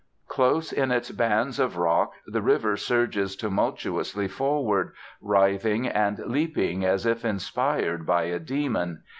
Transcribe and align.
Close 0.27 0.71
in 0.73 0.89
its 0.89 1.11
bands 1.11 1.59
of 1.59 1.77
rock 1.77 2.13
the 2.25 2.41
river 2.41 2.75
surges 2.75 3.35
tumultuously 3.35 4.27
forward, 4.27 4.93
writhing 5.21 5.87
and 5.87 6.17
leaping 6.25 6.83
as 6.83 7.05
if 7.05 7.23
inspired 7.23 8.03
by 8.03 8.23
a 8.23 8.39
demon. 8.39 9.03